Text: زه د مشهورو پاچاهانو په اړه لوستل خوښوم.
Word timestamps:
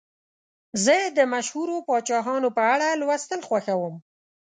زه 0.83 0.95
د 1.17 1.19
مشهورو 1.33 1.75
پاچاهانو 1.87 2.49
په 2.57 2.63
اړه 2.73 2.87
لوستل 3.01 3.39
خوښوم. 3.47 3.95